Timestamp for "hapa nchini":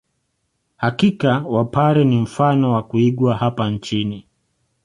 3.37-4.27